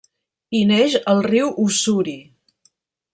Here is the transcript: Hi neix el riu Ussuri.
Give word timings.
Hi 0.55 0.61
neix 0.69 0.95
el 1.13 1.21
riu 1.27 1.53
Ussuri. 1.67 2.17